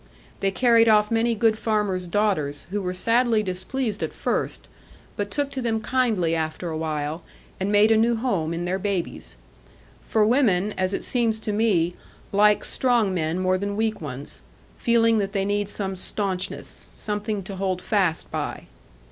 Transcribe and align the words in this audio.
They 0.39 0.49
carried 0.49 0.89
off 0.89 1.11
many 1.11 1.35
good 1.35 1.59
farmers' 1.59 2.07
daughters, 2.07 2.65
who 2.71 2.81
were 2.81 2.91
sadly 2.91 3.43
displeased 3.43 4.01
at 4.01 4.13
first; 4.13 4.67
but 5.15 5.29
took 5.29 5.51
to 5.51 5.61
them 5.61 5.79
kindly 5.79 6.33
after 6.33 6.69
awhile, 6.71 7.21
and 7.59 7.71
made 7.71 7.91
a 7.91 7.97
new 7.97 8.15
home 8.15 8.51
in 8.51 8.65
their 8.65 8.79
babies. 8.79 9.35
For 10.01 10.25
women, 10.25 10.73
as 10.75 10.91
it 10.91 11.03
seems 11.03 11.39
to 11.41 11.53
me, 11.53 11.93
like 12.31 12.65
strong 12.65 13.13
men 13.13 13.37
more 13.37 13.59
than 13.59 13.75
weak 13.77 14.01
ones, 14.01 14.41
feeling 14.75 15.19
that 15.19 15.33
they 15.33 15.45
need 15.45 15.69
some 15.69 15.95
staunchness, 15.95 16.67
something 16.67 17.43
to 17.43 17.57
hold 17.57 17.79
fast 17.79 18.31
by. 18.31 18.65